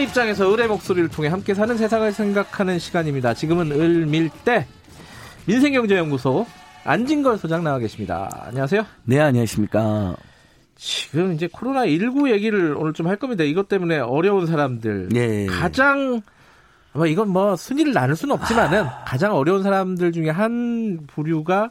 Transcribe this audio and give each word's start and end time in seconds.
을의 0.00 0.08
입장에서 0.08 0.52
을의 0.52 0.66
목소리를 0.68 1.10
통해 1.10 1.28
함께 1.28 1.52
사는 1.52 1.76
세상을 1.76 2.10
생각하는 2.12 2.78
시간입니다. 2.78 3.34
지금은 3.34 3.70
을밀대 3.70 4.66
민생경제연구소 5.44 6.46
안진걸 6.84 7.36
소장 7.36 7.62
나와 7.62 7.78
계십니다. 7.78 8.28
안녕하세요. 8.46 8.86
네, 9.04 9.20
안녕하십니까. 9.20 10.16
지금 10.76 11.34
이제 11.34 11.48
코로나 11.52 11.86
19 11.86 12.30
얘기를 12.30 12.74
오늘 12.78 12.94
좀 12.94 13.06
할 13.08 13.16
겁니다. 13.16 13.44
이것 13.44 13.68
때문에 13.68 13.98
어려운 13.98 14.46
사람들. 14.46 15.10
네. 15.10 15.44
가장, 15.46 16.22
뭐 16.94 17.06
이건 17.06 17.28
뭐 17.28 17.54
순위를 17.54 17.92
나눌 17.92 18.16
수는 18.16 18.34
없지만은 18.36 18.84
아... 18.84 19.04
가장 19.04 19.34
어려운 19.34 19.62
사람들 19.62 20.12
중에 20.12 20.30
한 20.30 21.00
부류가 21.08 21.70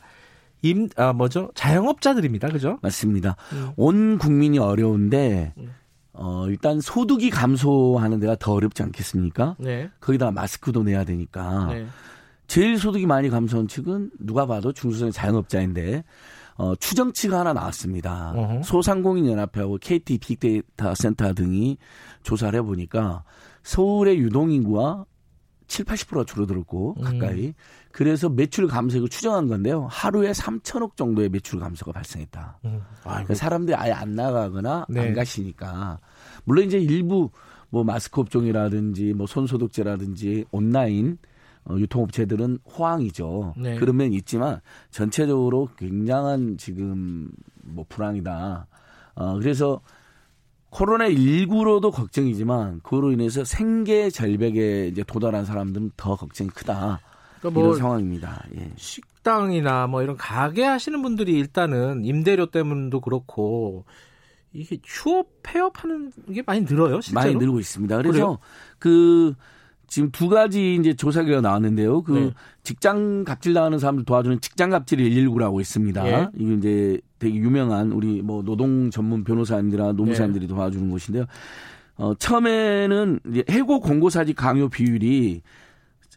임, 0.61 0.87
아, 0.97 1.13
뭐죠? 1.13 1.49
자영업자들입니다. 1.55 2.49
그죠? 2.49 2.77
맞습니다. 2.83 3.37
음. 3.53 3.71
온 3.75 4.17
국민이 4.19 4.59
어려운데, 4.59 5.53
음. 5.57 5.73
어, 6.21 6.45
일단 6.47 6.81
소득이 6.81 7.29
감소하는 7.29 8.19
데가 8.19 8.35
더 8.35 8.53
어렵지 8.53 8.83
않겠습니까? 8.83 9.55
네. 9.57 9.89
거기다 10.01 10.31
마스크도 10.31 10.83
내야 10.83 11.05
되니까. 11.05 11.67
네. 11.71 11.85
제일 12.47 12.77
소득이 12.77 13.05
많이 13.05 13.29
감소한 13.29 13.67
측은 13.67 14.11
누가 14.19 14.45
봐도 14.45 14.73
중소형 14.73 15.11
자영업자인데, 15.11 16.03
어, 16.57 16.75
추정치가 16.75 17.39
하나 17.39 17.53
나왔습니다. 17.53 18.33
어허. 18.35 18.63
소상공인 18.63 19.31
연합회하고 19.31 19.77
KT 19.77 20.17
빅데이터 20.17 20.93
센터 20.93 21.33
등이 21.33 21.77
조사를 22.23 22.59
해보니까 22.59 23.23
서울의 23.63 24.17
유동인구와 24.19 25.05
7, 25.69 25.85
80%가 25.85 26.25
줄어들었고 26.25 26.95
음. 26.97 27.01
가까이 27.01 27.53
그래서 27.91 28.27
매출 28.27 28.67
감소액을 28.67 29.07
추정한 29.07 29.47
건데요. 29.47 29.87
하루에 29.89 30.31
3천억 30.31 30.97
정도의 30.97 31.29
매출 31.29 31.59
감소가 31.59 31.91
발생했다. 31.93 32.59
음. 32.65 32.81
그러니까 33.03 33.35
사람들이 33.35 33.75
아예 33.75 33.91
안 33.91 34.13
나가거나 34.15 34.87
네. 34.89 35.07
안 35.07 35.13
가시니까 35.13 35.99
물론 36.43 36.65
이제 36.65 36.77
일부 36.77 37.29
뭐 37.69 37.83
마스크 37.83 38.19
업종이라든지 38.19 39.13
뭐 39.13 39.27
손소독제라든지 39.27 40.45
온라인 40.51 41.17
어, 41.65 41.75
유통업체들은 41.77 42.59
호황이죠. 42.65 43.53
네. 43.57 43.75
그런 43.77 43.97
면이 43.97 44.15
있지만 44.17 44.59
전체적으로 44.89 45.69
굉장한 45.77 46.57
지금 46.57 47.29
뭐 47.61 47.85
불황이다. 47.87 48.67
어, 49.15 49.33
그래서 49.39 49.81
코로나 50.69 51.09
19로도 51.09 51.91
걱정이지만 51.91 52.81
그로 52.83 53.11
인해서 53.11 53.43
생계 53.43 54.09
절벽에 54.09 54.87
이제 54.87 55.03
도달한 55.03 55.45
사람들은 55.45 55.91
더 55.97 56.15
걱정이 56.15 56.49
크다. 56.51 57.01
그러니까 57.39 57.59
뭐 57.59 57.67
이런 57.67 57.79
상황입니다. 57.79 58.45
예. 58.57 58.71
식당이나 58.75 59.87
뭐 59.87 60.03
이런 60.03 60.17
가게 60.17 60.63
하시는 60.63 61.01
분들이 61.01 61.37
일단은 61.37 62.05
임대료 62.05 62.47
때문도 62.47 63.01
그렇고 63.01 63.85
이게 64.53 64.79
휴업 64.83 65.27
폐업하는 65.43 66.11
게 66.33 66.43
많이 66.45 66.61
늘어요. 66.61 67.01
실제로? 67.01 67.21
많이 67.21 67.35
늘고 67.35 67.59
있습니다. 67.59 67.97
그래서 67.97 68.11
그래요? 68.11 68.39
그 68.77 69.33
지금 69.87 70.11
두 70.11 70.29
가지 70.29 70.75
이제 70.75 70.93
조사 70.93 71.23
결과 71.23 71.41
나왔는데요. 71.41 72.03
그 72.03 72.11
네. 72.11 72.33
직장 72.63 73.23
갑질 73.23 73.53
당하는 73.53 73.79
사람들 73.79 74.05
도와주는 74.05 74.41
직장 74.41 74.69
갑질 74.69 74.99
119라고 74.99 75.59
있습니다. 75.59 76.07
예. 76.07 76.29
이게 76.35 76.53
이제 76.53 77.01
되게 77.19 77.35
유명한 77.35 77.91
우리 77.91 78.21
뭐 78.21 78.41
노동 78.41 78.89
전문 78.89 79.23
변호사님들이나 79.23 79.91
노무사님들이 79.91 80.47
네. 80.47 80.53
도와주는 80.53 80.89
곳인데요. 80.89 81.25
어, 81.97 82.13
처음에는 82.15 83.19
이제 83.29 83.43
해고 83.49 83.81
공고사직 83.81 84.35
강요 84.35 84.69
비율이 84.69 85.41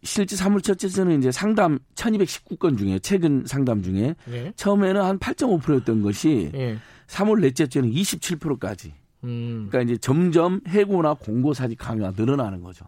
실제 0.04 0.36
사물처에서는 0.36 1.18
이제 1.18 1.30
상담 1.30 1.78
1219건 1.94 2.78
중에 2.78 2.98
최근 3.00 3.44
상담 3.46 3.82
중에 3.82 4.14
예. 4.30 4.52
처음에는 4.56 5.00
한 5.00 5.18
8.5%였던 5.18 6.02
것이 6.02 6.50
예. 6.54 6.78
3월 7.06 7.40
넷째 7.40 7.66
주에는 7.66 7.90
27%까지. 7.90 8.94
음. 9.24 9.68
그러니까 9.68 9.82
이제 9.82 9.96
점점 9.98 10.60
해고나 10.66 11.14
공고사직 11.14 11.78
강요가 11.78 12.12
늘어나는 12.16 12.62
거죠. 12.62 12.84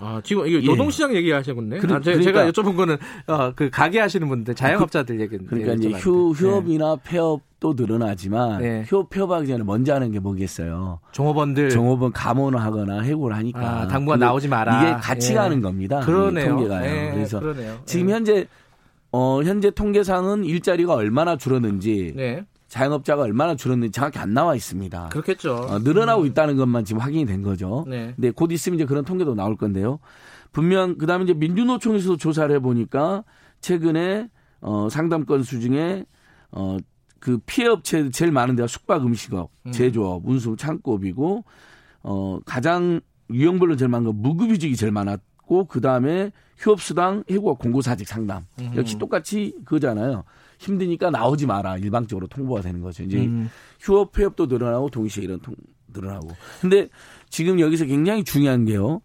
아, 0.00 0.20
지금 0.24 0.46
이게 0.46 0.62
예. 0.62 0.66
노동시장 0.66 1.12
예. 1.12 1.16
얘기하시군요. 1.16 1.78
그러, 1.78 1.96
아, 1.96 2.00
제가, 2.00 2.18
그러니까, 2.18 2.50
여쭤본 2.50 2.76
거는 2.76 2.96
어, 3.26 3.52
그 3.54 3.70
가게 3.70 4.00
하시는 4.00 4.26
분들, 4.28 4.54
자영업자들 4.54 5.16
그, 5.16 5.22
얘기 5.22 5.38
그러니까 5.38 5.74
이제 5.74 5.90
휴 5.90 6.30
휴업이나 6.32 6.96
네. 6.96 7.02
폐업도 7.04 7.74
늘어나지만 7.76 8.62
네. 8.62 8.84
휴업 8.86 9.10
폐업하기 9.10 9.46
전에 9.46 9.62
먼저 9.62 9.94
하는 9.94 10.10
게 10.10 10.18
뭐겠어요? 10.18 11.00
종업원들 11.12 11.70
종업원 11.70 12.12
감원을 12.12 12.60
하거나 12.60 13.00
해고를 13.00 13.36
하니까 13.36 13.82
아, 13.82 13.88
당분간 13.88 14.20
나오지 14.20 14.48
마라. 14.48 14.82
이게 14.82 14.92
같이 15.00 15.32
예. 15.32 15.36
가는 15.36 15.60
겁니다. 15.60 16.00
그러네요. 16.00 16.48
통계가요. 16.48 16.84
예, 16.84 17.10
그래서 17.12 17.40
그러네요. 17.40 17.78
지금 17.84 18.08
예. 18.08 18.14
현재 18.14 18.46
어 19.12 19.42
현재 19.42 19.70
통계상은 19.70 20.44
일자리가 20.44 20.94
얼마나 20.94 21.36
줄었는지 21.36 22.14
네. 22.16 22.44
자영업자가 22.70 23.22
얼마나 23.22 23.56
줄었는지 23.56 23.90
정확히 23.90 24.20
안 24.20 24.32
나와 24.32 24.54
있습니다. 24.54 25.08
그렇겠죠. 25.08 25.56
어, 25.56 25.78
늘어나고 25.80 26.22
음. 26.22 26.26
있다는 26.28 26.56
것만 26.56 26.84
지금 26.84 27.02
확인이 27.02 27.26
된 27.26 27.42
거죠. 27.42 27.84
네. 27.88 28.12
근데 28.14 28.30
곧 28.30 28.52
있으면 28.52 28.76
이제 28.76 28.86
그런 28.86 29.04
통계도 29.04 29.34
나올 29.34 29.56
건데요. 29.56 29.98
분명 30.52 30.96
그다음에 30.96 31.24
이제 31.24 31.34
민주노총에서도 31.34 32.16
조사를 32.16 32.54
해 32.54 32.60
보니까 32.60 33.24
최근에 33.60 34.30
어, 34.60 34.88
상담 34.88 35.26
건수 35.26 35.60
중에 35.60 36.06
어, 36.52 36.76
그 37.18 37.38
피해 37.44 37.66
업체 37.66 38.08
제일 38.10 38.30
많은 38.30 38.54
데가 38.54 38.68
숙박 38.68 39.04
음식업, 39.04 39.50
음. 39.66 39.72
제조업, 39.72 40.26
운输, 40.26 40.56
창고업이고 40.56 41.44
어, 42.04 42.38
가장 42.46 43.00
유형별로 43.30 43.76
제일 43.76 43.88
많은 43.88 44.06
건 44.06 44.22
무급휴직이 44.22 44.76
제일 44.76 44.92
많았고 44.92 45.66
그 45.66 45.80
다음에 45.80 46.30
휴업수당, 46.56 47.24
해고와 47.28 47.54
공고사직 47.54 48.06
상담 48.06 48.44
음. 48.60 48.72
역시 48.76 48.96
똑같이 48.96 49.56
그거잖아요. 49.64 50.22
힘드니까 50.60 51.10
나오지 51.10 51.46
마라 51.46 51.78
일방적으로 51.78 52.26
통보가 52.26 52.60
되는 52.60 52.80
거죠. 52.82 53.02
이제 53.02 53.18
음. 53.18 53.48
휴업 53.80 54.12
폐업도 54.12 54.46
늘어나고 54.46 54.90
동시에 54.90 55.24
이런 55.24 55.40
통 55.40 55.54
늘어나고. 55.88 56.28
근데 56.60 56.88
지금 57.30 57.58
여기서 57.58 57.86
굉장히 57.86 58.22
중요한 58.22 58.66
게요. 58.66 59.00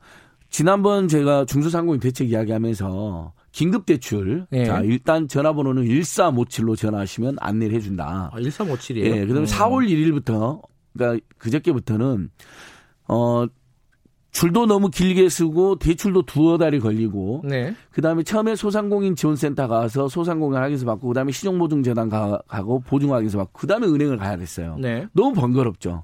지난번 0.49 1.07
제가 1.07 1.45
중소상공인 1.45 1.99
대책 1.99 2.29
이야기하면서 2.29 3.33
긴급 3.51 3.85
대출. 3.85 4.45
예. 4.51 4.65
자, 4.65 4.81
일단 4.81 5.29
전화번호는 5.29 5.85
1357로 5.85 6.77
전화하시면 6.77 7.37
안내를 7.39 7.75
해준다. 7.77 8.31
아, 8.33 8.37
1357이에요? 8.37 9.05
예. 9.05 9.25
그 9.25 9.33
다음에 9.33 9.39
음. 9.39 9.45
4월 9.45 9.89
1일부터, 9.89 10.61
그러니까 10.93 11.25
그저께부터는, 11.37 12.29
어, 13.07 13.45
줄도 14.35 14.65
너무 14.65 14.89
길게 14.89 15.29
쓰고 15.29 15.77
대출도 15.79 16.23
두어 16.23 16.57
달이 16.57 16.81
걸리고 16.81 17.43
네. 17.45 17.73
그다음에 17.91 18.21
처음에 18.23 18.57
소상공인 18.57 19.15
지원센터 19.15 19.69
가서 19.69 20.09
소상공인 20.09 20.61
확인서 20.61 20.85
받고 20.85 21.07
그다음에 21.07 21.31
신용보증재단 21.31 22.09
가, 22.09 22.41
고 22.63 22.81
보증 22.81 23.13
확인서 23.13 23.37
받고 23.37 23.57
그다음에 23.57 23.87
은행을 23.87 24.17
가야 24.17 24.35
됐어요. 24.35 24.75
네. 24.77 25.07
너무 25.13 25.33
번거롭죠. 25.33 26.03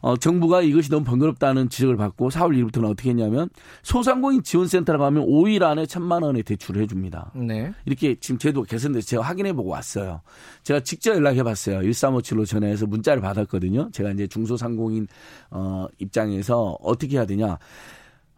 어, 0.00 0.16
정부가 0.16 0.62
이것이 0.62 0.90
너무 0.90 1.04
번거롭다는 1.04 1.68
지적을 1.68 1.96
받고 1.96 2.30
4월 2.30 2.56
1일부터는 2.56 2.90
어떻게 2.90 3.10
했냐면 3.10 3.48
소상공인 3.82 4.42
지원센터로 4.42 4.98
가면 4.98 5.26
5일 5.26 5.62
안에 5.62 5.86
천만 5.86 6.22
원의 6.22 6.42
대출을 6.42 6.82
해줍니다. 6.82 7.32
네. 7.34 7.72
이렇게 7.84 8.14
지금 8.16 8.38
제도 8.38 8.62
개선돼서 8.62 9.06
제가 9.06 9.22
확인해보고 9.22 9.68
왔어요. 9.68 10.20
제가 10.62 10.80
직접 10.80 11.14
연락해봤어요. 11.14 11.80
1357로 11.80 12.46
전화해서 12.46 12.86
문자를 12.86 13.20
받았거든요. 13.22 13.90
제가 13.92 14.10
이제 14.10 14.26
중소상공인 14.26 15.06
어, 15.50 15.86
입장에서 15.98 16.76
어떻게 16.82 17.16
해야 17.16 17.26
되냐. 17.26 17.58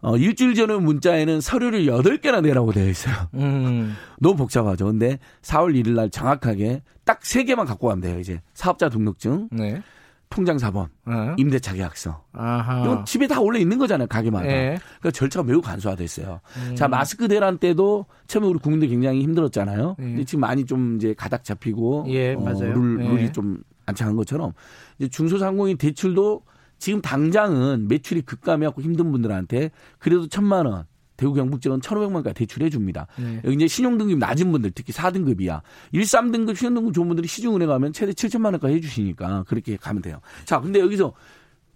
어, 0.01 0.17
일주일 0.17 0.55
전에 0.55 0.75
문자에는 0.77 1.41
서류를 1.41 1.87
8개나 1.87 2.41
내라고 2.41 2.73
되어 2.73 2.89
있어요. 2.89 3.15
음. 3.35 3.95
너무 4.21 4.37
복잡하죠. 4.37 4.87
근데 4.87 5.19
4월 5.43 5.75
1일 5.75 5.95
날 5.95 6.09
정확하게 6.11 6.83
딱 7.05 7.21
3개만 7.21 7.67
갖고 7.67 7.89
가면 7.89 8.03
돼요, 8.03 8.21
이제. 8.21 8.41
사업자 8.55 8.89
등록증. 8.89 9.49
네. 9.51 9.83
통장 10.31 10.57
4번, 10.57 10.89
어? 11.07 11.35
임대차 11.37 11.75
계약서. 11.75 12.25
아하. 12.33 12.83
이건 12.83 13.05
집에 13.05 13.27
다 13.27 13.41
원래 13.41 13.59
있는 13.59 13.79
거잖아요, 13.79 14.07
가게마다. 14.09 14.47
예. 14.47 14.79
그러니까 15.01 15.11
절차가 15.13 15.45
매우 15.45 15.61
간소화돼 15.61 16.05
있어요. 16.05 16.41
음. 16.57 16.77
자, 16.77 16.89
마스크 16.89 17.29
대란 17.29 17.59
때도 17.59 18.07
처음에 18.27 18.47
우리 18.47 18.59
국민들 18.59 18.89
굉장히 18.89 19.23
힘들었잖아요. 19.23 19.97
예. 19.99 20.03
근데 20.03 20.25
지금 20.25 20.41
많이 20.41 20.65
좀 20.65 20.97
이제 20.97 21.15
가닥 21.15 21.45
잡히고 21.45 22.07
예, 22.09 22.35
어, 22.35 22.41
맞아요. 22.41 22.73
룰, 22.73 22.99
룰이 22.99 23.23
예. 23.25 23.33
좀 23.33 23.63
안착한 23.87 24.17
것처럼 24.17 24.53
이제 24.99 25.09
중소상공인 25.09 25.79
대출도 25.79 26.43
지금 26.79 27.01
당장은 27.01 27.89
매출이 27.89 28.23
급감해갖고 28.23 28.83
힘든 28.83 29.11
분들한테 29.11 29.71
그래도 29.99 30.29
천만 30.29 30.67
원 30.67 30.85
대구 31.19 31.35
경북지원 31.35 31.81
1,500만까지 31.81 32.35
대출해 32.35 32.71
줍니다. 32.71 33.07
네. 33.19 33.43
여기 33.45 33.57
이제 33.57 33.67
신용등급 33.67 34.19
낮은 34.19 34.51
분들 34.53 34.71
특히 34.71 34.95
4등급이야. 34.95 35.61
1, 35.93 36.01
3등급 36.01 36.57
신용등급 36.57 36.95
좋은 36.95 37.09
분들이 37.09 37.29
시중은행 37.29 37.69
가면 37.69 37.93
최대 37.93 38.13
7천만 38.13 38.53
원까지 38.53 38.75
해 38.75 38.81
주시니까 38.81 39.45
그렇게 39.49 39.77
가면 39.77 40.01
돼요. 40.01 40.21
자, 40.47 40.61
근데 40.61 40.79
여기서 40.81 41.13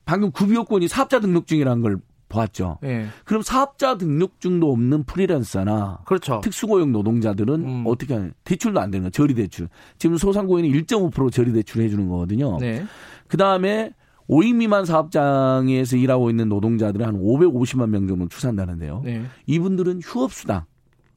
방금 0.05 0.31
구비요건이 0.31 0.89
사업자 0.89 1.21
등록증이라는 1.21 1.83
걸 1.83 1.99
보았죠. 2.29 2.79
네. 2.83 3.09
그럼 3.25 3.43
사업자 3.43 3.99
등록증도 3.99 4.71
없는 4.73 5.05
프리랜서나 5.05 5.99
그렇죠. 6.07 6.41
특수고용 6.43 6.93
노동자들은 6.93 7.55
음. 7.55 7.85
어떻게 7.87 8.15
하냐? 8.15 8.31
대출도 8.45 8.81
안 8.81 8.91
되는 8.91 9.03
거예요. 9.03 9.11
저리 9.11 9.35
대출. 9.35 9.69
지금 9.99 10.17
소상공인이 10.17 10.73
1.5% 10.85 11.33
저리 11.33 11.53
대출 11.53 11.83
해 11.83 11.89
주는 11.89 12.09
거거든요. 12.09 12.59
네. 12.59 12.85
그 13.27 13.37
다음에 13.37 13.93
5인 14.29 14.57
미만 14.57 14.85
사업장에서 14.85 15.97
일하고 15.97 16.31
있는 16.31 16.49
노동자들은 16.49 17.07
한 17.07 17.21
550만 17.21 17.89
명 17.89 18.07
정도 18.07 18.29
추산다는데요. 18.29 19.03
네. 19.05 19.25
이분들은 19.47 20.01
휴업수당, 20.03 20.65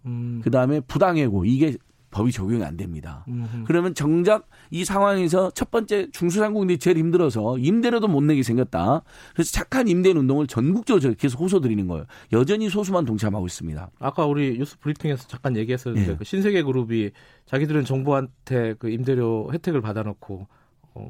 음. 0.06 0.42
그 0.44 0.52
다음에 0.52 0.80
부당해고 0.82 1.46
이게 1.46 1.78
법이 2.16 2.32
적용이 2.32 2.64
안 2.64 2.78
됩니다. 2.78 3.26
음흠. 3.28 3.66
그러면 3.68 3.94
정작 3.94 4.48
이 4.72 4.86
상황에서 4.86 5.52
첫 5.52 5.70
번째 5.70 6.10
중소상공인들이 6.12 6.78
제일 6.78 6.98
힘들어서 6.98 7.58
임대료도 7.58 8.08
못 8.08 8.24
내게 8.24 8.42
생겼다. 8.42 9.02
그래서 9.34 9.52
착한 9.52 9.90
임대인 9.90 10.16
운동을 10.16 10.48
전국적으로 10.48 11.14
계속 11.18 11.42
호소드리는 11.42 11.86
거예요. 11.88 12.06
여전히 12.32 12.70
소수만 12.70 13.04
동참하고 13.04 13.46
있습니다. 13.46 13.92
아까 14.00 14.26
우리 14.26 14.58
뉴스 14.58 14.80
브리핑에서 14.80 15.28
잠깐 15.28 15.58
얘기했었는데 15.58 16.12
예. 16.12 16.16
그 16.16 16.24
신세계 16.24 16.64
그룹이 16.64 17.12
자기들은 17.48 17.84
정부한테 17.84 18.76
그 18.80 18.90
임대료 18.90 19.52
혜택을 19.52 19.82
받아놓고 19.82 20.36
어, 20.38 20.48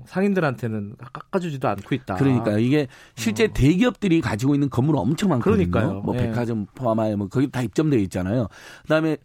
상인들한테는 0.05 0.95
깎아주지도 1.13 1.67
않고 1.67 1.95
있다. 1.95 2.15
그러니까 2.15 2.57
이게 2.57 2.87
실제 3.15 3.45
어. 3.45 3.47
대기업들이 3.53 4.21
가지고 4.21 4.53
있는 4.53 4.69
건물 4.69 4.97
엄청 4.97 5.29
많거든요. 5.29 5.69
그러니까요. 5.69 6.01
뭐 6.01 6.15
예. 6.15 6.19
백화점 6.19 6.65
포함하여 6.75 7.17
뭐 7.17 7.27
거기 7.27 7.49
다 7.49 7.61
입점되어 7.61 7.99
있잖아요. 7.99 8.47
그다음에 8.83 9.17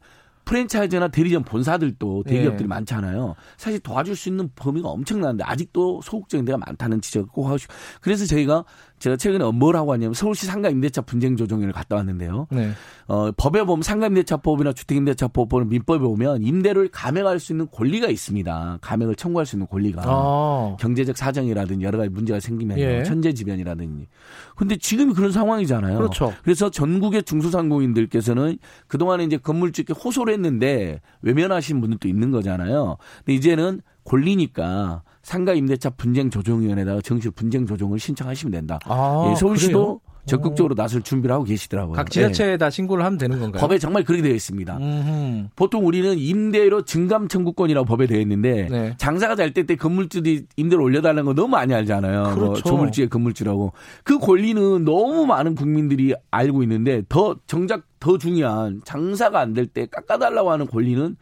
프랜차이즈나 0.44 1.08
대리점 1.08 1.44
본사들도 1.44 2.24
대기업들이 2.24 2.64
예. 2.64 2.68
많잖아요. 2.68 3.36
사실 3.56 3.78
도와줄 3.80 4.16
수 4.16 4.28
있는 4.28 4.50
범위가 4.56 4.88
엄청난데 4.88 5.44
아직도 5.44 6.00
소극적인 6.02 6.44
데가 6.44 6.58
많다는 6.58 7.00
지적을 7.00 7.28
꼭 7.28 7.46
하고 7.46 7.58
싶고 7.58 7.74
그래서 8.00 8.26
저희가 8.26 8.64
제가 9.00 9.16
최근에 9.16 9.50
뭘 9.52 9.76
하고 9.76 9.90
왔냐면 9.90 10.14
서울시 10.14 10.46
상가 10.46 10.68
임대차 10.68 11.00
분쟁 11.00 11.36
조정위를 11.36 11.72
갔다 11.72 11.96
왔는데요. 11.96 12.46
네. 12.50 12.70
어, 13.08 13.32
법에 13.32 13.64
보면 13.64 13.82
상가 13.82 14.06
임대차법이나 14.06 14.74
주택 14.74 14.98
임대차법을 14.98 15.64
민법에 15.64 15.98
보면 15.98 16.42
임대료를 16.42 16.90
감액할 16.90 17.40
수 17.40 17.52
있는 17.52 17.66
권리가 17.72 18.08
있습니다. 18.08 18.78
감액을 18.82 19.16
청구할 19.16 19.46
수 19.46 19.56
있는 19.56 19.66
권리가 19.66 20.02
아. 20.04 20.76
경제적 20.78 21.16
사정이라든지 21.16 21.84
여러 21.84 21.98
가지 21.98 22.10
문제가 22.10 22.38
생기면 22.40 22.78
예. 22.78 23.02
천재지변이라든지. 23.02 24.06
근데 24.54 24.76
지금 24.76 25.14
그런 25.14 25.32
상황이잖아요. 25.32 25.96
그렇죠. 25.96 26.34
그래서 26.44 26.70
전국의 26.70 27.22
중소상공인들께서는 27.22 28.58
그동안에 28.86 29.24
이제 29.24 29.38
건물주께 29.38 29.94
호소를 29.94 30.34
했는데 30.34 31.00
외면하신 31.22 31.80
분들도 31.80 32.06
있는 32.06 32.30
거잖아요. 32.30 32.98
근데 33.24 33.32
이제는 33.34 33.80
권리니까 34.04 35.02
상가 35.30 35.54
임대차 35.54 35.90
분쟁 35.90 36.28
조정위원회에다가 36.28 37.00
정식 37.02 37.32
분쟁 37.36 37.64
조정을 37.64 38.00
신청하시면 38.00 38.50
된다. 38.50 38.80
아, 38.86 39.28
예, 39.30 39.36
서울시도 39.36 39.78
그래요? 39.78 40.00
적극적으로 40.26 40.74
나설 40.74 41.02
준비를 41.02 41.32
하고 41.32 41.44
계시더라고요. 41.44 41.94
각 41.94 42.10
지자체에다 42.10 42.66
네. 42.66 42.70
신고를 42.74 43.04
하면 43.04 43.16
되는 43.16 43.38
건가요? 43.38 43.60
법에 43.60 43.78
정말 43.78 44.02
그렇게 44.02 44.22
되어 44.24 44.34
있습니다. 44.34 44.76
음흠. 44.76 45.48
보통 45.54 45.86
우리는 45.86 46.18
임대료 46.18 46.82
증감 46.84 47.28
청구권이라고 47.28 47.86
법에 47.86 48.06
되어 48.08 48.18
있는데 48.20 48.66
네. 48.68 48.94
장사가 48.98 49.36
잘 49.36 49.52
때 49.54 49.62
때 49.62 49.76
건물주들이 49.76 50.46
임대료 50.56 50.82
올려달라는 50.82 51.24
거 51.26 51.34
너무 51.34 51.46
많이 51.48 51.72
알잖아요. 51.74 52.22
뭐 52.22 52.34
그렇죠. 52.34 52.50
뭐 52.50 52.54
조물주의 52.62 53.08
건물주라고. 53.08 53.72
그 54.02 54.18
권리는 54.18 54.84
너무 54.84 55.26
많은 55.26 55.54
국민들이 55.54 56.12
알고 56.32 56.64
있는데 56.64 57.02
더 57.08 57.36
정작 57.46 57.84
더 58.00 58.18
중요한 58.18 58.80
장사가 58.84 59.38
안 59.38 59.54
될 59.54 59.66
때 59.68 59.86
깎아달라고 59.86 60.50
하는 60.50 60.66
권리는 60.66 61.14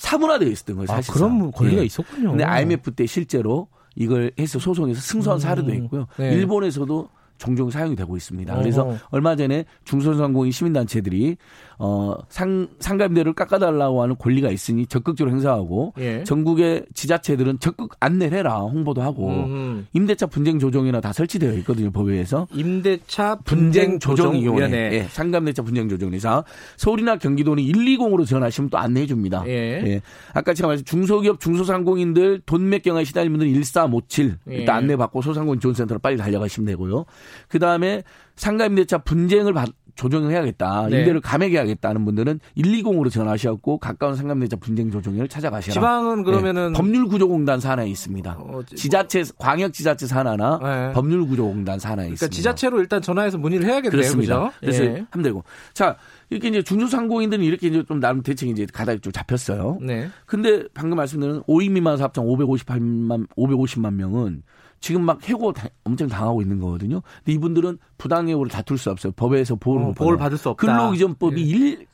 사문화되어 0.00 0.48
있었던 0.48 0.76
거예요. 0.76 0.86
사실. 0.86 1.10
아, 1.10 1.14
그런 1.14 1.52
권리가 1.52 1.80
네. 1.80 1.86
있었군요. 1.86 2.30
근데 2.30 2.44
IMF 2.44 2.92
때 2.92 3.04
실제로 3.04 3.68
이걸 3.94 4.32
해서 4.38 4.58
소송에서 4.58 4.98
승소한 4.98 5.36
음. 5.36 5.40
사례도 5.40 5.74
있고요. 5.74 6.06
네. 6.16 6.32
일본에서도 6.32 7.08
종종 7.40 7.70
사용이 7.70 7.96
되고 7.96 8.16
있습니다. 8.16 8.54
그래서 8.56 8.82
어허. 8.82 8.96
얼마 9.10 9.34
전에 9.34 9.64
중소상공인 9.84 10.52
시민단체들이 10.52 11.36
어, 11.78 12.14
상, 12.28 12.68
상가임대를 12.78 13.32
깎아달라고 13.32 14.02
하는 14.02 14.14
권리가 14.18 14.50
있으니 14.50 14.86
적극적으로 14.86 15.34
행사하고 15.34 15.94
예. 15.98 16.22
전국의 16.24 16.84
지자체들은 16.92 17.58
적극 17.58 17.92
안내를 17.98 18.36
해라 18.38 18.58
홍보도 18.58 19.00
하고 19.00 19.30
음흠. 19.30 19.84
임대차 19.94 20.26
분쟁 20.26 20.58
조정이나 20.58 21.00
다 21.00 21.14
설치되어 21.14 21.54
있거든요 21.54 21.90
법에서 21.90 22.46
임대차 22.52 23.36
분쟁 23.44 23.98
조정위원회 23.98 24.90
예, 24.92 25.02
상가임대차 25.04 25.62
분쟁 25.62 25.88
조정에서 25.88 26.44
서울이나 26.76 27.16
경기도는 27.16 27.62
120으로 27.62 28.26
전화하시면 28.26 28.68
또 28.68 28.76
안내해 28.76 29.06
줍니다. 29.06 29.42
예. 29.46 29.52
예. 29.86 30.02
아까 30.34 30.52
제가 30.52 30.68
말씀 30.68 30.84
중소기업 30.84 31.40
중소상공인들 31.40 32.42
돈몇 32.44 32.82
경에 32.82 33.04
시달린 33.04 33.32
분들은 33.32 33.54
1357 33.54 34.36
예. 34.50 34.54
일단 34.54 34.76
안내 34.76 34.96
받고 34.96 35.22
소상공인 35.22 35.60
지원센터로 35.60 35.98
빨리 35.98 36.18
달려가시면 36.18 36.66
되고요. 36.66 37.06
그 37.48 37.58
다음에 37.58 38.02
상가 38.36 38.66
임대차 38.66 38.98
분쟁을 38.98 39.52
받, 39.52 39.68
조정을 40.00 40.30
해야겠다. 40.32 40.88
네. 40.88 41.00
임대를 41.00 41.20
감액해야겠다는 41.20 42.06
분들은 42.06 42.40
120으로 42.56 43.10
전화하셨고 43.10 43.78
가까운 43.78 44.16
상감대자 44.16 44.56
분쟁 44.56 44.90
조정위를 44.90 45.28
찾아가시라. 45.28 45.74
지방은 45.74 46.18
네. 46.18 46.24
그러면은 46.24 46.72
네. 46.72 46.76
법률구조공단 46.78 47.60
산하에 47.60 47.88
있습니다. 47.88 48.36
어, 48.38 48.62
지자체 48.74 49.24
광역 49.36 49.74
지자체 49.74 50.06
산하나 50.06 50.58
네. 50.62 50.92
법률구조공단 50.94 51.78
산하에 51.78 52.06
그러니까 52.06 52.14
있습니다. 52.14 52.34
지자체로 52.34 52.80
일단 52.80 53.02
전화해서 53.02 53.36
문의를 53.36 53.66
해야겠네요. 53.66 53.90
그렇습니다. 53.90 54.52
그래서 54.60 54.84
예. 54.84 55.04
하면 55.10 55.22
되고. 55.22 55.44
자 55.74 55.96
이렇게 56.30 56.48
이제 56.48 56.62
중소상공인들은 56.62 57.44
이렇게 57.44 57.68
이제 57.68 57.84
좀 57.86 58.00
나름 58.00 58.22
대책이 58.22 58.52
이제 58.52 58.66
가닥이 58.72 59.00
좀 59.00 59.12
잡혔어요. 59.12 59.78
네. 59.82 60.08
근데 60.24 60.64
방금 60.72 60.96
말씀드린 60.96 61.42
5인 61.42 61.72
미만 61.72 61.98
사업장 61.98 62.24
558만 62.24 63.28
550만 63.36 63.94
명은 63.94 64.42
지금 64.80 65.04
막 65.04 65.26
해고 65.28 65.52
엄청 65.84 66.08
당하고 66.08 66.42
있는 66.42 66.58
거거든요. 66.58 67.02
근데 67.18 67.32
이분들은 67.32 67.78
부당해고를 67.98 68.50
다툴 68.50 68.78
수 68.78 68.90
없어요. 68.90 69.12
법에서 69.12 69.56
보호를, 69.56 69.86
어, 69.86 69.92
보호를 69.92 70.18
받을 70.18 70.38
수 70.38 70.48
없다. 70.48 70.66
근로기준법이 70.66 71.40
예. 71.40 71.44
일 71.44 71.86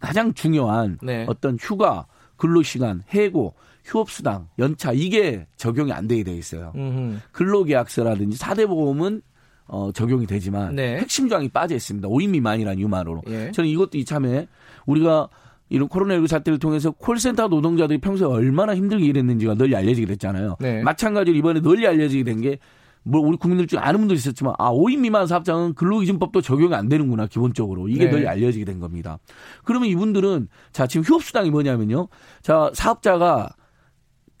가장 0.00 0.32
중요한 0.34 0.98
네. 1.02 1.26
어떤 1.28 1.56
휴가, 1.60 2.06
근로시간, 2.36 3.02
해고, 3.10 3.54
휴업수당, 3.84 4.48
연차 4.58 4.92
이게 4.92 5.46
적용이 5.56 5.92
안 5.92 6.06
되게 6.06 6.22
돼 6.22 6.34
있어요. 6.34 6.72
음흠. 6.76 7.18
근로계약서라든지 7.32 8.36
사대 8.36 8.66
보험은 8.66 9.22
어, 9.66 9.92
적용이 9.92 10.26
되지만 10.26 10.74
네. 10.74 10.96
핵심 10.98 11.28
조항이 11.28 11.48
빠져 11.48 11.76
있습니다. 11.76 12.08
5인 12.08 12.30
미만이라는 12.30 12.80
유만으로. 12.80 13.22
예. 13.28 13.50
저는 13.52 13.68
이것도 13.70 13.98
이참에 13.98 14.48
우리가 14.86 15.28
이런 15.70 15.88
코로나19 15.88 16.26
사태를 16.26 16.58
통해서 16.58 16.90
콜센터 16.90 17.48
노동자들이 17.48 17.98
평소에 18.00 18.26
얼마나 18.28 18.76
힘들게 18.76 19.06
일했는지가 19.06 19.54
널리 19.54 19.74
알려지게 19.74 20.06
됐잖아요. 20.06 20.56
네. 20.60 20.82
마찬가지로 20.82 21.36
이번에 21.36 21.60
널리 21.60 21.86
알려지게 21.86 22.24
된 22.24 22.40
게 22.42 22.58
뭐 23.02 23.20
우리 23.20 23.36
국민들 23.36 23.66
중에 23.66 23.78
아는 23.80 24.00
분도 24.00 24.14
있었지만 24.14 24.54
아 24.58 24.70
5인 24.70 24.98
미만 25.00 25.26
사업장은 25.26 25.74
근로기준법도 25.74 26.42
적용이 26.42 26.74
안 26.74 26.88
되는구나 26.88 27.26
기본적으로 27.26 27.88
이게 27.88 28.04
네. 28.04 28.10
널리 28.10 28.28
알려지게 28.28 28.64
된 28.66 28.78
겁니다. 28.78 29.18
그러면 29.64 29.88
이분들은 29.88 30.48
자 30.72 30.86
지금 30.86 31.04
휴업수당이 31.04 31.50
뭐냐면요. 31.50 32.08
자 32.42 32.70
사업자가 32.74 33.54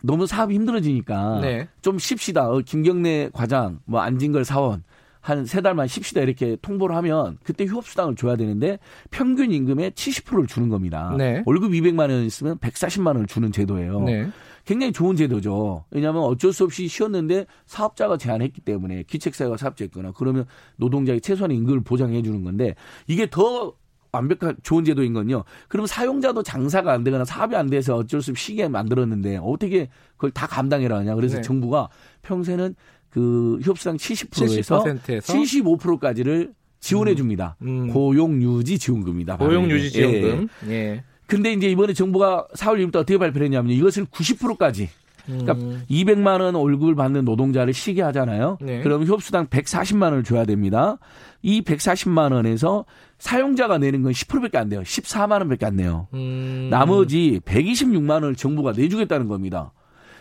너무 0.02 0.26
사업이 0.26 0.54
힘들어지니까 0.54 1.40
네. 1.40 1.68
좀 1.82 1.98
쉽시다. 1.98 2.50
어, 2.50 2.60
김경래 2.64 3.30
과장, 3.32 3.80
뭐 3.86 4.00
안진걸 4.00 4.44
사원 4.44 4.82
한 5.20 5.44
세 5.44 5.60
달만 5.60 5.86
쉽시다 5.86 6.22
이렇게 6.22 6.56
통보를 6.62 6.96
하면 6.96 7.38
그때 7.44 7.64
휴업수당을 7.64 8.16
줘야 8.16 8.36
되는데 8.36 8.78
평균 9.10 9.52
임금의 9.52 9.92
70%를 9.92 10.46
주는 10.46 10.68
겁니다. 10.68 11.14
네. 11.16 11.42
월급 11.46 11.72
200만 11.72 12.10
원 12.10 12.24
있으면 12.24 12.58
140만 12.58 13.08
원을 13.08 13.26
주는 13.26 13.52
제도예요. 13.52 14.00
네. 14.02 14.28
굉장히 14.64 14.92
좋은 14.92 15.16
제도죠. 15.16 15.84
왜냐하면 15.90 16.22
어쩔 16.22 16.52
수 16.52 16.64
없이 16.64 16.86
쉬었는데 16.86 17.46
사업자가 17.66 18.16
제한했기 18.16 18.60
때문에 18.60 19.02
기책사회가 19.04 19.56
사업자였거나 19.56 20.12
그러면 20.16 20.46
노동자의 20.76 21.20
최소한의 21.20 21.56
임금을 21.58 21.80
보장해 21.82 22.22
주는 22.22 22.44
건데 22.44 22.74
이게 23.06 23.28
더 23.28 23.74
완벽한 24.12 24.56
좋은 24.62 24.84
제도인 24.84 25.12
건요. 25.12 25.44
그럼 25.68 25.86
사용자도 25.86 26.42
장사가 26.42 26.92
안 26.92 27.04
되거나 27.04 27.24
사업이 27.24 27.54
안 27.54 27.68
돼서 27.68 27.96
어쩔 27.96 28.20
수 28.22 28.32
없이 28.32 28.46
쉬게 28.46 28.68
만들었는데 28.68 29.38
어떻게 29.42 29.88
그걸 30.16 30.30
다 30.30 30.46
감당해라 30.46 30.98
하냐. 30.98 31.14
그래서 31.14 31.36
네. 31.36 31.42
정부가 31.42 31.88
평소에는 32.22 32.74
그 33.10 33.58
휴업수당 33.62 33.96
70%에서 33.96 34.82
70%에서 34.84 35.32
75%까지를 35.32 36.52
지원해 36.80 37.14
줍니다. 37.14 37.56
음. 37.62 37.68
음. 37.68 37.88
고용 37.88 38.42
유지 38.42 38.78
지원금입니다. 38.78 39.36
고용 39.36 39.70
유지 39.70 39.90
지원금. 39.90 40.48
예. 40.68 40.72
예. 40.72 41.04
근데 41.26 41.52
이제 41.52 41.68
이번에 41.70 41.92
정부가 41.92 42.46
4월 42.54 42.78
1일부터 42.78 42.96
어떻게 42.96 43.18
발표를 43.18 43.44
했냐면 43.46 43.72
이것을 43.72 44.06
90%까지 44.06 44.88
그러니까 45.26 45.52
음. 45.52 45.82
200만 45.88 46.40
원 46.40 46.54
월급을 46.54 46.94
받는 46.94 47.24
노동자를 47.24 47.72
쉬게 47.72 48.02
하잖아요. 48.02 48.58
네. 48.60 48.80
그럼 48.82 49.04
휴업수당 49.04 49.46
140만 49.46 50.04
원을 50.04 50.24
줘야 50.24 50.44
됩니다. 50.44 50.98
이 51.42 51.62
140만 51.62 52.32
원에서 52.32 52.84
사용자가 53.18 53.78
내는 53.78 54.02
건 54.02 54.12
10%밖에 54.12 54.58
안 54.58 54.68
돼요. 54.68 54.82
14만 54.82 55.32
원밖에 55.32 55.66
안 55.66 55.76
내요. 55.76 56.08
음. 56.14 56.68
나머지 56.70 57.40
126만 57.44 58.10
원을 58.10 58.34
정부가 58.34 58.72
내주겠다는 58.72 59.28
겁니다. 59.28 59.72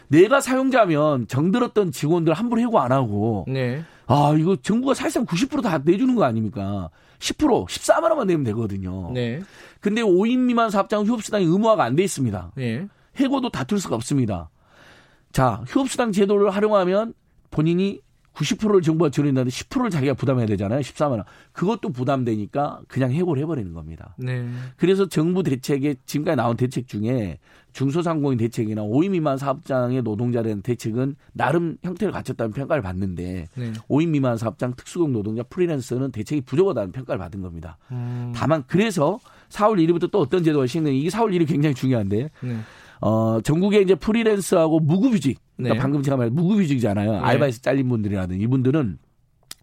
내가 0.10 0.42
사용자면 0.42 1.28
정들었던 1.28 1.92
직원들 1.92 2.34
함부로 2.34 2.60
해고 2.62 2.80
안 2.80 2.92
하고 2.92 3.46
네. 3.48 3.84
아 4.08 4.36
이거 4.38 4.56
정부가 4.56 4.94
사실상 4.94 5.26
90%다 5.26 5.80
내주는 5.86 6.14
거 6.16 6.24
아닙니까? 6.24 6.90
10% 7.20 7.68
14만 7.68 8.04
원만 8.04 8.28
내면 8.28 8.44
되거든요. 8.46 9.12
네. 9.14 9.42
근데 9.80 10.02
5인 10.02 10.40
미만 10.40 10.70
사업장 10.72 11.06
휴업수당이 11.06 11.46
의무화가 11.46 11.84
안 11.84 11.96
돼 11.96 12.04
있습니다. 12.04 12.52
네. 12.56 12.88
해고도 13.18 13.50
다툴 13.50 13.80
수가 13.80 13.96
없습니다. 13.96 14.50
자 15.32 15.64
휴업수당 15.68 16.12
제도를 16.12 16.50
활용하면 16.50 17.14
본인이 17.52 18.02
90%를 18.34 18.82
정부가 18.82 19.10
지원한다는데 19.10 19.50
10%를 19.52 19.90
자기가 19.90 20.14
부담해야 20.14 20.46
되잖아요. 20.48 20.80
14만 20.82 21.12
원. 21.12 21.24
그것도 21.52 21.90
부담되니까 21.90 22.82
그냥 22.88 23.12
해고를 23.12 23.42
해버리는 23.44 23.74
겁니다. 23.74 24.16
네. 24.18 24.48
그래서 24.78 25.08
정부 25.08 25.44
대책에 25.44 25.96
지금까지 26.06 26.36
나온 26.38 26.56
대책 26.56 26.88
중에 26.88 27.40
중소상공인 27.74 28.38
대책이나 28.38 28.82
5인 28.82 29.12
미만 29.12 29.38
사업장의 29.38 30.02
노동자에 30.02 30.44
대한 30.44 30.62
대책은 30.62 31.16
나름 31.34 31.78
형태를 31.84 32.12
갖췄다는 32.12 32.52
평가를 32.52 32.82
받는데 32.82 33.48
네. 33.54 33.74
5인 33.88 34.10
미만 34.10 34.38
사업장 34.38 34.74
특수공 34.76 35.12
노동자 35.12 35.44
프리랜서는 35.44 36.12
대책이 36.12 36.42
부족하다는 36.42 36.92
평가를 36.92 37.20
받은 37.20 37.42
겁니다. 37.42 37.78
음. 37.92 38.32
다만 38.36 38.64
그래서 38.68 39.20
4월 39.50 39.78
1일부터 39.86 40.10
또 40.12 40.20
어떤 40.20 40.44
제도가 40.44 40.66
시행되는 40.68 40.98
이게 40.98 41.10
4월 41.10 41.32
1일이 41.32 41.48
굉장히 41.48 41.76
중요한데. 41.76 42.30
네. 42.42 42.58
어, 43.02 43.40
전국에 43.42 43.82
이제 43.82 43.96
프리랜서하고 43.96 44.80
무급휴직. 44.80 45.40
그러니까 45.58 45.76
네. 45.76 45.80
방금 45.82 46.02
제가 46.04 46.18
말한 46.18 46.34
무급휴직이잖아요. 46.36 47.12
네. 47.12 47.18
알바에서 47.18 47.62
잘린 47.62 47.88
분들이라든 47.90 48.40
이분들은 48.42 48.98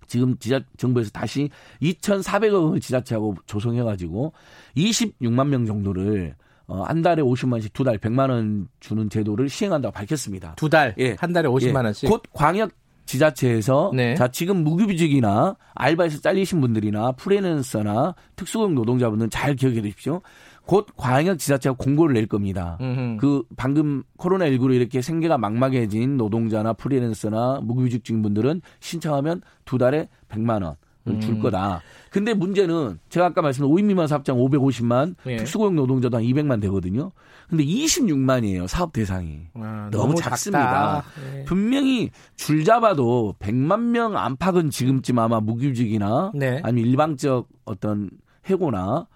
지금 0.06 0.36
지자 0.38 0.60
정부에서 0.76 1.10
다시 1.10 1.50
2,400억 1.82 2.64
원을 2.66 2.80
지자체하고 2.80 3.34
조성해 3.46 3.82
가지고 3.82 4.32
26만 4.76 5.48
명 5.48 5.66
정도를 5.66 6.34
어, 6.68 6.82
한 6.82 7.02
달에 7.02 7.22
50만씩 7.22 7.72
두 7.72 7.84
달 7.84 7.98
100만 7.98 8.30
원 8.30 8.68
주는 8.80 9.08
제도를 9.08 9.48
시행한다고 9.48 9.92
밝혔습니다. 9.92 10.54
두 10.56 10.68
달? 10.68 10.94
예. 10.98 11.16
한 11.18 11.32
달에 11.32 11.48
50만 11.48 11.84
원씩? 11.84 12.04
예. 12.04 12.08
곧 12.08 12.22
광역 12.32 12.70
지자체에서 13.06 13.92
네. 13.94 14.14
자 14.16 14.26
지금 14.28 14.64
무급휴직이나 14.64 15.56
알바에서 15.74 16.20
잘리신 16.20 16.60
분들이나 16.60 17.12
프리랜서나 17.12 18.16
특수고용 18.34 18.74
노동자분들은 18.74 19.30
잘 19.30 19.54
기억해 19.54 19.80
두십시오. 19.80 20.22
곧 20.66 20.86
광역 20.96 21.38
지자체가 21.38 21.76
공고를 21.78 22.14
낼 22.14 22.26
겁니다. 22.26 22.76
음흠. 22.80 23.16
그 23.18 23.44
방금 23.56 24.02
코로나19로 24.18 24.74
이렇게 24.74 25.00
생계가 25.00 25.38
막막해진 25.38 26.16
노동자나 26.16 26.72
프리랜서나 26.72 27.60
무급휴직중 27.62 28.22
분들은 28.22 28.60
신청하면 28.80 29.42
두 29.64 29.78
달에 29.78 30.08
100만 30.28 30.62
원. 30.64 30.76
줄 31.20 31.34
음. 31.34 31.40
거다. 31.40 31.82
근데 32.10 32.34
문제는 32.34 32.98
제가 33.10 33.26
아까 33.26 33.40
말씀드린 33.42 33.72
5인 33.72 33.84
미만 33.84 34.08
사업장 34.08 34.36
550만, 34.38 35.14
예. 35.26 35.36
특수고용 35.36 35.76
노동자도 35.76 36.16
한 36.16 36.24
200만 36.24 36.60
되거든요. 36.62 37.12
근데 37.48 37.64
26만이에요. 37.64 38.66
사업 38.66 38.92
대상이. 38.92 39.42
아, 39.54 39.88
너무, 39.92 40.08
너무, 40.08 40.14
작습니다. 40.16 41.04
네. 41.32 41.44
분명히 41.44 42.10
줄 42.34 42.64
잡아도 42.64 43.36
100만 43.38 43.80
명 43.90 44.16
안팎은 44.16 44.70
지금쯤 44.70 45.18
아마 45.20 45.38
무급직이나 45.38 46.32
네. 46.34 46.60
아니면 46.64 46.90
일방적 46.90 47.48
어떤 47.64 48.10
해고나 48.46 49.06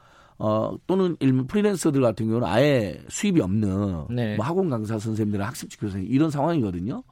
어, 0.40 0.74
또는 0.86 1.16
일부 1.20 1.46
프리랜서들 1.46 2.00
같은 2.00 2.26
경우는 2.26 2.48
아예 2.48 2.98
수입이 3.08 3.40
없는 3.42 4.06
네. 4.10 4.36
뭐 4.36 4.46
학원 4.46 4.70
강사 4.70 4.98
선생님들, 4.98 5.44
학습지 5.44 5.78
교사님 5.78 6.06
이런 6.10 6.30
상황이거든요. 6.30 7.02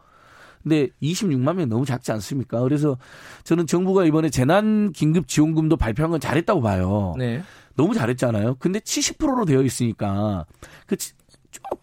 근데 0.62 0.88
26만 1.02 1.54
명 1.54 1.68
너무 1.68 1.84
작지 1.84 2.10
않습니까? 2.12 2.60
그래서 2.60 2.96
저는 3.44 3.66
정부가 3.66 4.06
이번에 4.06 4.30
재난 4.30 4.92
긴급 4.92 5.28
지원금도 5.28 5.76
발표한 5.76 6.10
건 6.10 6.20
잘했다고 6.20 6.62
봐요. 6.62 7.14
네. 7.18 7.42
너무 7.76 7.94
잘했잖아요. 7.94 8.56
근데 8.58 8.80
70%로 8.80 9.44
되어 9.44 9.62
있으니까 9.62 10.46
그 10.86 10.96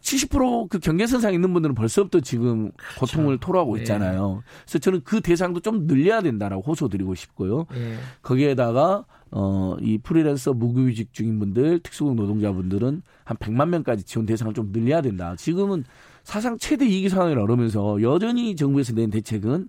쭉70%그 0.01 0.79
경계선상 0.79 1.34
있는 1.34 1.53
분들은 1.53 1.75
벌써부터 1.75 2.20
지금 2.20 2.72
고통을 3.00 3.38
그렇죠. 3.38 3.39
토로하고 3.39 3.75
네. 3.75 3.82
있잖아요. 3.82 4.44
그래서 4.63 4.79
저는 4.79 5.01
그 5.03 5.22
대상도 5.22 5.60
좀 5.60 5.88
늘려야 5.88 6.22
된다라고 6.22 6.62
호소드리고 6.63 7.15
싶고요. 7.15 7.65
네. 7.72 7.98
거기에다가 8.22 9.05
어, 9.32 9.75
이 9.82 9.98
프리랜서 9.98 10.53
무급휴직 10.53 11.12
중인 11.13 11.39
분들, 11.39 11.79
특수고용 11.79 12.15
노동자분들은 12.15 13.01
한 13.24 13.38
100만 13.38 13.70
명까지 13.70 14.03
지원 14.03 14.25
대상을 14.25 14.53
좀 14.53 14.72
늘려야 14.72 15.01
된다. 15.01 15.36
지금은 15.36 15.84
사상 16.24 16.58
최대 16.58 16.86
이기 16.86 17.10
상황을 17.10 17.39
얻으면서 17.39 18.01
여전히 18.01 18.55
정부에서 18.55 18.94
낸 18.94 19.10
대책은 19.10 19.67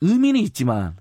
의미는 0.00 0.40
있지만 0.40 0.96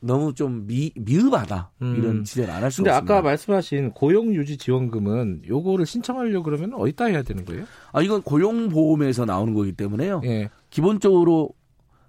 너무 0.00 0.34
좀 0.34 0.66
미, 0.66 0.92
미흡하다 0.96 1.72
음. 1.82 1.96
이런 1.96 2.24
지적을 2.24 2.50
안할 2.50 2.70
수가 2.70 2.90
없습니다. 2.90 3.00
근데 3.00 3.12
아까 3.12 3.22
말씀하신 3.22 3.92
고용유지 3.92 4.56
지원금은 4.56 5.42
요거를 5.48 5.86
신청하려 5.86 6.38
고 6.38 6.44
그러면 6.44 6.74
어디다 6.74 7.06
해야 7.06 7.22
되는 7.22 7.44
거예요? 7.44 7.64
아 7.92 8.02
이건 8.02 8.22
고용보험에서 8.22 9.24
나오는 9.24 9.54
거기 9.54 9.72
때문에요. 9.72 10.20
예. 10.24 10.50
기본적으로 10.70 11.50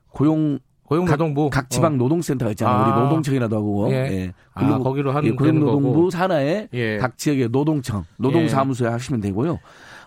고용 0.10 0.60
고용노동부 0.84 1.50
각, 1.52 1.62
각 1.62 1.70
지방 1.70 1.94
어. 1.94 1.98
노동센터가 1.98 2.52
있잖아요. 2.52 2.76
아. 2.76 2.84
우리 2.84 3.04
노동청이라도 3.04 3.56
하고 3.56 3.92
예. 3.92 3.96
예. 3.96 4.34
아, 4.54 4.78
거기로 4.80 5.12
하는 5.12 5.30
예, 5.30 5.36
고용노동부 5.36 6.10
산하에 6.10 6.68
예. 6.74 6.98
각 6.98 7.18
지역의 7.18 7.50
노동청, 7.50 8.06
노동사무소에 8.18 8.88
예. 8.88 8.92
하시면 8.92 9.22
되고요. 9.22 9.60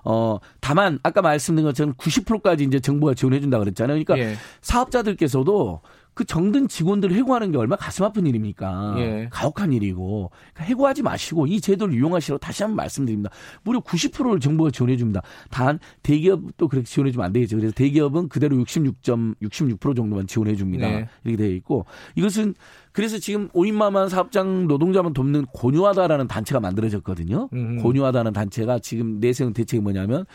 어 0.04 0.38
다만 0.60 0.98
아까 1.04 1.22
말씀드린 1.22 1.64
것처럼 1.64 1.94
90%까지 1.94 2.64
이제 2.64 2.80
정부가 2.80 3.14
지원해 3.14 3.40
준다 3.40 3.60
그랬잖아요. 3.60 4.02
그러니까 4.04 4.18
예. 4.18 4.34
사업자들께서도 4.60 5.80
그 6.14 6.24
정든 6.24 6.68
직원들을 6.68 7.16
해고하는 7.16 7.52
게 7.52 7.58
얼마나 7.58 7.78
가슴 7.78 8.04
아픈 8.04 8.26
일입니까? 8.26 8.94
예. 8.98 9.28
가혹한 9.30 9.72
일이고 9.72 10.30
그러니까 10.52 10.64
해고하지 10.64 11.02
마시고 11.02 11.46
이 11.46 11.60
제도를 11.60 11.94
이용하시라고 11.94 12.38
다시 12.38 12.62
한번 12.62 12.76
말씀드립니다. 12.76 13.30
무려 13.62 13.80
90%를 13.80 14.40
정부가 14.40 14.70
지원해 14.70 14.96
줍니다. 14.96 15.22
단 15.50 15.78
대기업도 16.02 16.68
그렇게 16.68 16.86
지원해 16.86 17.12
주면 17.12 17.26
안 17.26 17.32
되겠죠. 17.32 17.56
그래서 17.56 17.72
대기업은 17.74 18.28
그대로 18.28 18.56
66.66% 18.56 19.96
정도만 19.96 20.26
지원해 20.26 20.54
줍니다. 20.54 20.86
네. 20.86 21.08
이렇게 21.24 21.42
되어 21.42 21.52
있고 21.52 21.86
이것은 22.14 22.54
그래서 22.92 23.18
지금 23.18 23.48
오인마만 23.54 24.10
사업장 24.10 24.66
노동자만 24.68 25.14
돕는 25.14 25.46
고유하다라는 25.46 26.28
단체가 26.28 26.60
만들어졌거든요. 26.60 27.48
음흠. 27.52 27.82
고유하다는 27.82 28.34
단체가 28.34 28.78
지금 28.78 29.18
내세운 29.18 29.54
대책이 29.54 29.82
뭐냐면 29.82 30.26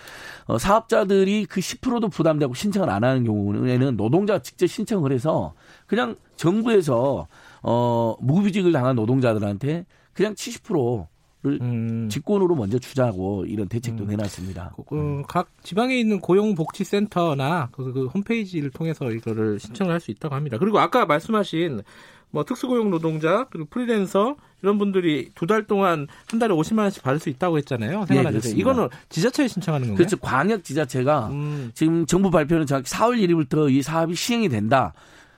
어, 0.45 0.57
사업자들이 0.57 1.45
그 1.45 1.61
10%도 1.61 2.09
부담되고 2.09 2.55
신청을 2.55 2.89
안 2.89 3.03
하는 3.03 3.23
경우에는 3.23 3.95
노동자가 3.95 4.39
직접 4.39 4.65
신청을 4.65 5.11
해서 5.11 5.53
그냥 5.85 6.15
정부에서 6.35 7.27
어 7.63 8.15
무급휴직을 8.21 8.71
당한 8.71 8.95
노동자들한테 8.95 9.85
그냥 10.13 10.33
70%를 10.35 11.59
음. 11.61 12.07
직권으로 12.09 12.55
먼저 12.55 12.79
주자고 12.79 13.45
이런 13.45 13.67
대책도 13.67 14.03
음. 14.03 14.07
내놨습니다. 14.09 14.73
그, 14.75 14.83
그, 14.83 15.23
각 15.27 15.49
지방에 15.63 15.95
있는 15.97 16.19
고용복지센터나 16.19 17.69
그, 17.71 17.93
그 17.93 18.05
홈페이지를 18.07 18.69
통해서 18.71 19.11
이거를 19.11 19.59
신청을 19.59 19.93
할 19.93 19.99
수 19.99 20.11
있다고 20.11 20.35
합니다. 20.35 20.57
그리고 20.59 20.79
아까 20.79 21.05
말씀하신 21.05 21.81
뭐 22.29 22.43
특수고용 22.43 22.89
노동자 22.89 23.45
그리고 23.49 23.67
프리랜서 23.69 24.35
이런 24.61 24.77
분들이 24.77 25.31
두 25.33 25.45
달 25.47 25.63
동안 25.65 26.07
한 26.29 26.39
달에 26.39 26.53
50만 26.53 26.79
원씩 26.79 27.01
받을 27.03 27.19
수 27.19 27.29
있다고 27.29 27.57
했잖아요. 27.59 28.05
생활하셔서 28.05 28.49
네, 28.49 28.55
이거는 28.55 28.89
지자체에 29.09 29.47
신청하는 29.47 29.87
건가요? 29.87 29.97
그렇죠. 29.97 30.17
광역 30.17 30.63
지자체가 30.63 31.27
음. 31.27 31.71
지금 31.73 32.05
정부 32.05 32.29
발표는 32.29 32.65
정확히 32.65 32.89
4월 32.91 33.17
1일부터 33.23 33.71
이 33.71 33.81
사업이 33.81 34.13
시행이 34.15 34.49
된다. 34.49 34.93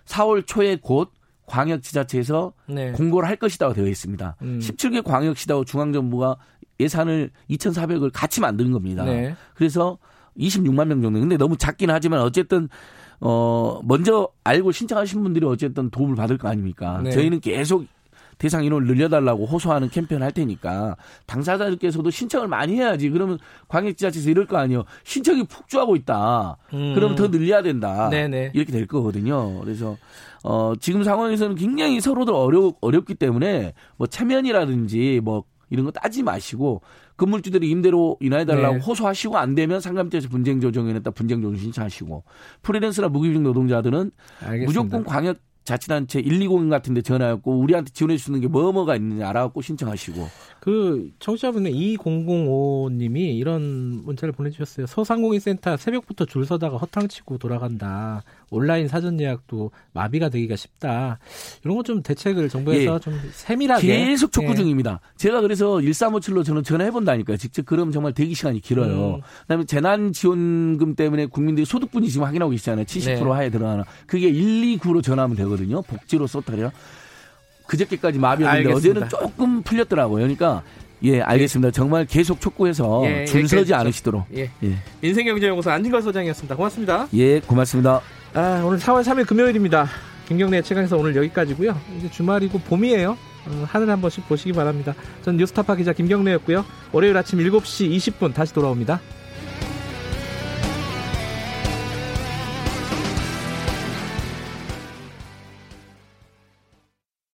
4월 0.10 0.46
초에 0.46 0.78
곧 0.82 1.12
광역 1.46 1.82
지자체에서 1.82 2.54
네. 2.68 2.92
공고를 2.92 3.28
할 3.28 3.36
것이라고 3.36 3.74
되어 3.74 3.88
있습니다. 3.88 4.36
음. 4.42 4.60
17개 4.62 5.04
광역시다고 5.04 5.66
중앙정부가 5.66 6.38
예산을 6.80 7.32
2,400을 7.50 8.12
같이 8.13 8.42
만드는 8.42 8.72
겁니다. 8.72 9.04
네. 9.04 9.36
그래서 9.54 9.98
26만 10.38 10.88
명 10.88 11.01
정도. 11.01 11.20
근데 11.20 11.38
너무 11.38 11.58
작긴 11.58 11.89
하지만 11.89 12.22
어쨌든 12.22 12.70
어 13.20 13.82
먼저 13.84 14.30
알고 14.44 14.72
신청하신 14.72 15.22
분들이 15.24 15.46
어쨌든 15.46 15.89
도움을 15.89 16.16
받을 16.16 16.38
거 16.38 16.48
아닙니까? 16.48 17.01
네. 17.04 17.12
저희는 17.12 17.42
계속 17.42 17.86
대상 18.39 18.63
인원을 18.63 18.88
늘려달라고 18.88 19.46
호소하는 19.46 19.89
캠페인을 19.89 20.25
할 20.25 20.31
테니까 20.31 20.96
당사자들께서도 21.27 22.10
신청을 22.10 22.48
많이 22.48 22.74
해야지. 22.75 23.10
그러면 23.10 23.38
광역지자체에서 23.67 24.29
이럴 24.29 24.48
거 24.48 24.58
아니에요. 24.58 24.86
신청이 25.03 25.43
폭주하고 25.43 25.96
있다. 25.98 26.58
음. 26.74 26.93
그러면 26.96 27.15
더 27.15 27.29
늘려야 27.29 27.62
된다. 27.62 28.10
네네. 28.10 28.51
이렇게 28.55 28.72
될 28.72 28.88
거거든요. 28.88 29.60
그래서 29.60 29.98
어 30.43 30.74
지금 30.79 31.03
상황에서는 31.03 31.55
굉장히 31.55 32.00
서로들 32.00 32.34
어려 32.34 32.72
어렵기 32.79 33.15
때문에 33.15 33.74
뭐 33.98 34.08
체면이라든지 34.08 35.19
뭐 35.22 35.43
이런 35.69 35.86
거 35.86 35.91
따지 35.91 36.24
마시고 36.24 36.81
건물주들이 37.17 37.69
임대로 37.69 38.17
인하해달라고 38.22 38.75
네. 38.75 38.81
호소하시고 38.81 39.38
안 39.38 39.53
되면 39.53 39.81
상감자에서 39.81 40.29
분쟁 40.29 40.62
조정에다 40.62 41.12
분쟁 41.12 41.41
조정 41.41 41.58
신청하시고 41.58 42.24
프리랜서나 42.62 43.10
무급휴직 43.10 43.41
노동자들은 43.41 44.12
알겠습니다. 44.39 44.65
무조건 44.65 45.03
광역 45.03 45.38
자치단체 45.70 46.24
120 46.24 46.70
같은 46.70 46.96
데 46.96 47.02
전화했고 47.04 47.60
우리한테 47.60 47.92
지원해 47.92 48.18
주는 48.18 48.40
게 48.40 48.48
뭐뭐가 48.48 48.96
있는지 48.96 49.24
알아갖고 49.24 49.62
신청하시고. 49.62 50.28
그 50.70 51.10
청취자분의 51.18 51.74
2005님이 51.74 53.36
이런 53.36 54.04
문자를 54.06 54.32
보내주셨어요. 54.34 54.86
소상공인 54.86 55.40
센터 55.40 55.76
새벽부터 55.78 56.26
줄 56.26 56.46
서다가 56.46 56.78
허탕치고 56.78 57.40
돌아간다. 57.40 58.22
온라인 58.52 58.88
사전 58.88 59.20
예약도 59.20 59.72
마비가 59.94 60.30
되기가 60.30 60.56
쉽다. 60.56 61.18
이런 61.64 61.78
거좀 61.78 62.04
대책을 62.04 62.50
정부에서 62.50 62.96
예. 62.96 63.00
좀 63.00 63.20
세밀하게 63.32 63.88
계속 63.88 64.32
촉구 64.32 64.52
예. 64.52 64.56
중입니다. 64.56 65.00
제가 65.18 65.42
그래서 65.42 65.78
1357로 65.78 66.46
저는 66.46 66.62
전화해 66.64 66.92
본다니까요. 66.92 67.38
직접 67.38 67.66
그럼 67.66 67.92
정말 67.92 68.14
대기 68.14 68.36
시간이 68.36 68.60
길어요. 68.60 69.16
음. 69.16 69.22
그다음에 69.42 69.64
재난 69.64 70.14
지원금 70.14 70.94
때문에 70.94 71.26
국민들이 71.26 71.66
소득분이 71.66 72.10
지금 72.10 72.28
확인하고 72.28 72.52
계시잖아요. 72.52 72.86
70% 72.86 73.06
네. 73.06 73.32
하에 73.32 73.50
들어가나. 73.50 73.86
그게 74.06 74.32
129로 74.32 75.02
전화하면 75.02 75.36
되거든요. 75.36 75.82
복지로 75.82 76.28
썼다래요. 76.28 76.72
그저께까지 77.70 78.20
마비였는데 78.20 78.74
어제는 78.74 79.10
조금 79.10 79.62
풀렸더라고요. 79.62 80.24
그러니까 80.24 80.64
예, 81.04 81.22
알겠습니다. 81.22 81.72
정말 81.72 82.06
계속 82.06 82.42
촉구해서 82.42 83.04
예, 83.06 83.26
줄 83.26 83.48
서지 83.48 83.74
않으시도록. 83.74 84.26
예. 84.36 84.50
예. 84.64 84.76
민생경제연구소 85.02 85.70
안진걸 85.72 86.02
소장이었습니다. 86.02 86.56
고맙습니다. 86.56 87.08
예, 87.14 87.40
고맙습니다. 87.40 88.02
아, 88.34 88.64
오늘 88.66 88.80
4월 88.80 89.04
3일 89.04 89.26
금요일입니다. 89.26 89.88
김경래 90.28 90.62
최강에서 90.62 90.98
오늘 90.98 91.16
여기까지고요. 91.16 91.80
이제 91.98 92.12
주말이고 92.12 92.60
봄이에요. 92.60 93.12
어, 93.48 93.66
하늘 93.68 93.90
한 93.90 94.02
번씩 94.02 94.28
보시기 94.28 94.52
바랍니다. 94.52 94.94
전 95.24 95.38
뉴스타파 95.38 95.76
기자 95.76 95.94
김경래였고요. 95.94 96.66
월요일 96.92 97.16
아침 97.18 97.40
7시 97.40 97.96
20분 97.96 98.34
다시 98.34 98.54
돌아옵니다. 98.54 99.00